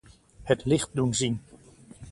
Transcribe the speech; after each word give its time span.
Het 0.43 0.65
licht 0.65 0.89
doen 0.93 1.13
zien. 1.13 1.41